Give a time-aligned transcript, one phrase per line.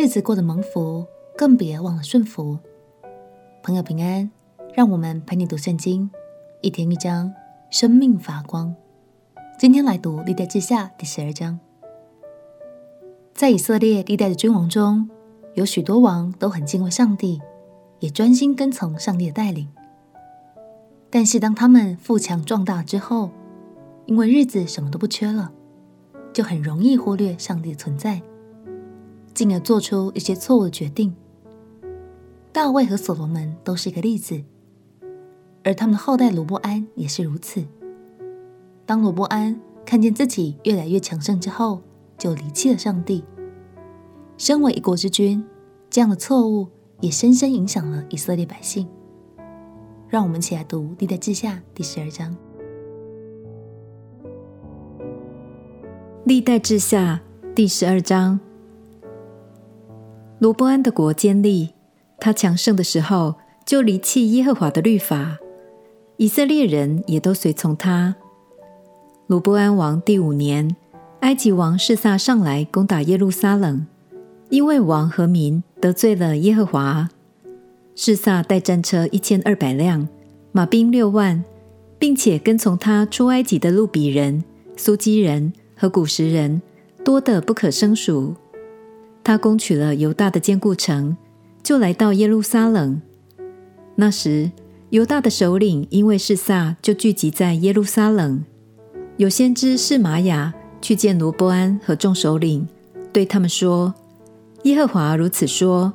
[0.00, 1.04] 日子过得蒙福，
[1.36, 2.58] 更别忘了顺服。
[3.62, 4.30] 朋友平安，
[4.72, 6.10] 让我们陪你读圣经，
[6.62, 7.30] 一天一章，
[7.68, 8.74] 生命发光。
[9.58, 11.60] 今天来读历代志下第十二章。
[13.34, 15.10] 在以色列历代的君王中，
[15.52, 17.38] 有许多王都很敬畏上帝，
[17.98, 19.68] 也专心跟从上帝的带领。
[21.10, 23.28] 但是当他们富强壮大之后，
[24.06, 25.52] 因为日子什么都不缺了，
[26.32, 28.22] 就很容易忽略上帝的存在，
[29.34, 31.14] 进而做出一些错误的决定。
[32.52, 34.42] 大卫和所罗门都是一个例子，
[35.62, 37.64] 而他们的后代罗波安也是如此。
[38.84, 41.80] 当罗波安看见自己越来越强盛之后，
[42.18, 43.24] 就离弃了上帝。
[44.36, 45.44] 身为一国之君，
[45.88, 46.66] 这样的错误
[47.00, 48.88] 也深深影响了以色列百姓。
[50.08, 52.36] 让我们一起来读历代志下第十二章。
[56.24, 57.20] 历代志下
[57.54, 58.40] 第十二章，
[60.40, 61.68] 罗波安的国坚立，
[62.18, 63.34] 他强盛的时候，
[63.66, 65.36] 就离弃耶和华的律法，
[66.16, 68.16] 以色列人也都随从他。
[69.26, 70.74] 罗波安王第五年，
[71.20, 73.86] 埃及王示撒上来攻打耶路撒冷，
[74.48, 77.10] 因为王和民得罪了耶和华。
[77.94, 80.08] 示撒带战车一千二百辆，
[80.52, 81.44] 马兵六万，
[81.98, 84.42] 并且跟从他出埃及的路比人、
[84.76, 85.52] 苏基人。
[85.76, 86.60] 和古实人
[87.02, 88.34] 多得不可胜数，
[89.22, 91.16] 他攻取了犹大的坚固城，
[91.62, 93.00] 就来到耶路撒冷。
[93.96, 94.50] 那时，
[94.90, 98.44] 犹大的首领因为示撒，就聚集在耶路撒冷。
[99.18, 102.66] 有先知示玛雅去见罗波安和众首领，
[103.12, 103.94] 对他们说
[104.64, 105.92] ：“耶和华如此说：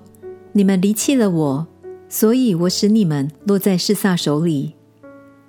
[0.52, 1.68] 你们离弃了我，
[2.08, 4.76] 所以我使你们落在示撒手里。”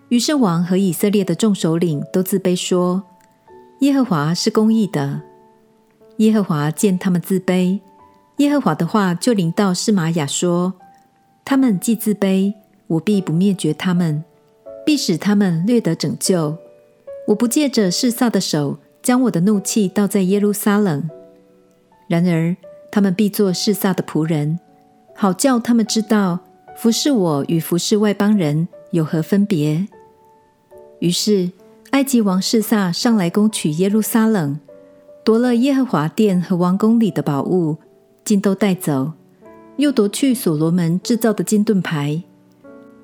[0.08, 3.02] 于是王和以色列的众首领都自卑说。
[3.80, 5.20] 耶和华是公义的。
[6.18, 7.80] 耶和华见他们自卑，
[8.38, 10.74] 耶和华的话就临到示玛雅说
[11.44, 12.54] ：“他们既自卑，
[12.86, 14.24] 我必不灭绝他们，
[14.84, 16.56] 必使他们略得拯救。
[17.28, 21.08] 我不借着示撒的手，将我的怒气倒在耶路撒冷。
[22.08, 22.56] 然而
[22.90, 24.58] 他们必做示撒的仆人，
[25.14, 26.40] 好叫他们知道
[26.76, 29.86] 服侍我与服侍外邦人有何分别。”
[31.00, 31.50] 于是。
[31.92, 34.58] 埃及王示撒上来攻取耶路撒冷，
[35.26, 37.78] 夺了耶和华殿和王宫里的宝物，
[38.24, 39.10] 尽都带走，
[39.74, 42.22] 又夺去所罗门制造的金盾牌。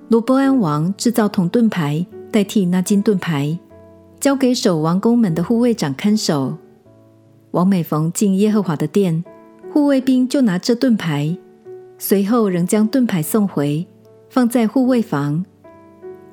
[0.07, 3.59] 罗波安王制造铜盾牌代替那金盾牌，
[4.21, 6.57] 交给守王宫门的护卫长看守。
[7.51, 9.25] 王每逢进耶和华的殿，
[9.73, 11.37] 护卫兵就拿着盾牌，
[11.99, 13.85] 随后仍将盾牌送回，
[14.31, 15.45] 放在护卫房。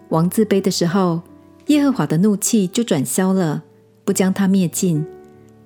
[0.09, 1.21] 王自卑的时候。
[1.65, 3.63] 耶和华的怒气就转消了，
[4.03, 5.05] 不将他灭尽，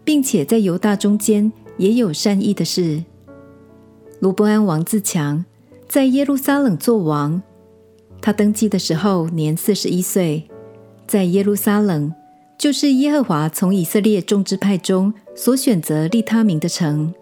[0.03, 3.03] 并且在犹大中间也有善意的事。
[4.19, 5.43] 罗波安王自强，
[5.87, 7.41] 在耶路撒冷作王。
[8.21, 10.49] 他登基的时候年四十一岁，
[11.07, 12.13] 在耶路撒冷，
[12.57, 17.13] 就是耶和华从以色列众支派中所选择立他名的城，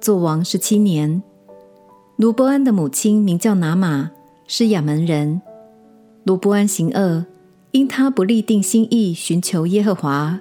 [0.00, 1.22] 作王十七年。
[2.16, 4.10] 罗波安的母亲名叫拿玛，
[4.46, 5.40] 是亚门人。
[6.24, 7.26] 罗波安行恶。
[7.74, 10.38] 因他不立定心意寻求耶和华，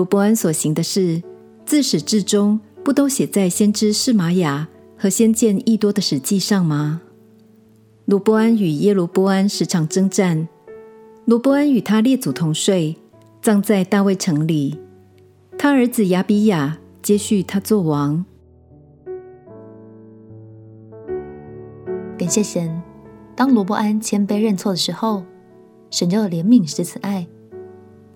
[0.00, 1.22] 罗波安所行的事，
[1.66, 4.66] 自始至终不都写在先知示玛雅
[4.96, 7.02] 和先见益多的史记上吗？
[8.06, 10.48] 罗波安与耶罗波安时常征战，
[11.26, 12.96] 罗波安与他列祖同睡，
[13.42, 14.80] 葬在大卫城里。
[15.58, 18.24] 他儿子亚比亚接续他做王。
[22.16, 22.80] 感谢神，
[23.36, 25.24] 当罗波安谦卑认错的时候。
[25.90, 27.26] 神就怜悯施慈爱，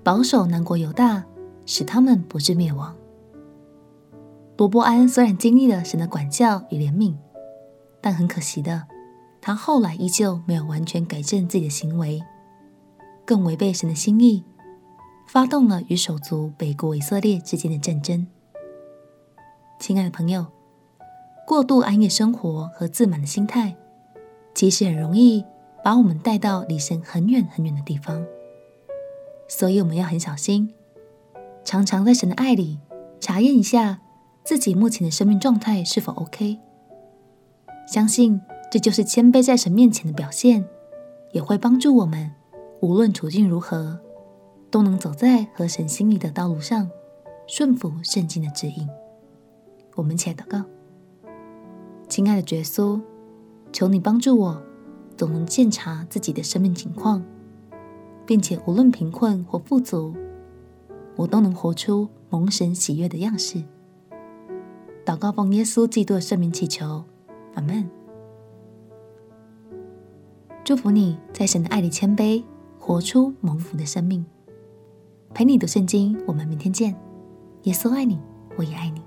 [0.03, 1.25] 保守南国犹大，
[1.67, 2.95] 使他们不致灭亡。
[4.57, 7.15] 罗伯安虽然经历了神的管教与怜悯，
[8.01, 8.87] 但很可惜的，
[9.41, 12.23] 他后来依旧没有完全改正自己的行为，
[13.25, 14.45] 更违背神的心意，
[15.27, 18.27] 发动了与手足北国以色列之间的战争。
[19.79, 20.47] 亲爱的朋友，
[21.47, 23.77] 过度安逸生活和自满的心态，
[24.55, 25.45] 其实很容易。
[25.85, 28.25] 把我们带到离神很远很远的地方，
[29.47, 30.73] 所以我们要很小心，
[31.65, 32.79] 常常在神的爱里
[33.21, 34.01] 查验一下
[34.45, 36.59] 自己目前的生命状态是否 OK。
[37.87, 38.41] 相信
[38.71, 40.65] 这就是谦卑在神面前的表现，
[41.33, 42.31] 也会帮助我们
[42.81, 43.99] 无论处境如何，
[44.71, 46.91] 都能走在合神心意的道路上，
[47.47, 48.89] 顺服圣经的指引。
[49.95, 50.65] 我们一起来祷告，
[52.09, 53.01] 亲爱的耶稣，
[53.73, 54.63] 求你帮助我。
[55.17, 57.25] 总能鉴察自己的生命情况，
[58.27, 60.13] 并且无论贫困或富足，
[61.17, 63.63] 我都能活出蒙神喜悦的样式。
[65.05, 67.05] 祷告奉耶稣基督的圣名祈求，
[67.55, 67.89] 阿门。
[70.65, 72.43] 祝福你在神的爱里谦卑，
[72.79, 74.25] 活出蒙福的生命。
[75.35, 76.95] 陪你读圣经，我们明天见。
[77.65, 78.19] 耶稣爱你，
[78.57, 79.03] 我也爱你。